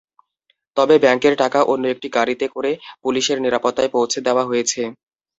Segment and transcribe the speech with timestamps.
[0.77, 2.71] তবে ব্যাংকের টাকা অন্য একটি গাড়িতে করে
[3.03, 4.81] পুলিশের নিরাপত্তায় পৌঁছে দেওয়া হয়েছে।